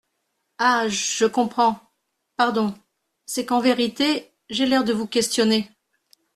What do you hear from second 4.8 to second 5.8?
de vous questionner.